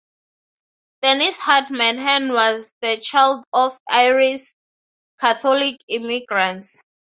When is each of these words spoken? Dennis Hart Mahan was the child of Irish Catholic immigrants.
Dennis 1.03 1.37
Hart 1.37 1.69
Mahan 1.69 2.33
was 2.33 2.73
the 2.81 2.97
child 2.97 3.45
of 3.53 3.77
Irish 3.87 4.55
Catholic 5.19 5.75
immigrants. 5.89 6.81